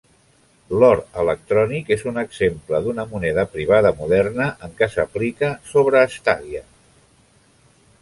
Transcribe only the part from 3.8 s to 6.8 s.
moderna en què s'aplica sobreestadia.